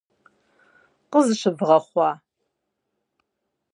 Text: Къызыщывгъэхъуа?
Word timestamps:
Къызыщывгъэхъуа? 1.11 2.09